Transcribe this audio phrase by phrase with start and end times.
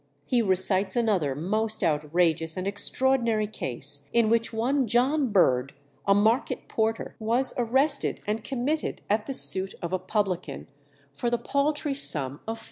[0.25, 5.75] He recites another most outrageous and extraordinary case, in which one John Bird,
[6.07, 10.65] a market porter, was arrested and committed at the suit of a publican
[11.13, 12.59] for the paltry sum of 4_d.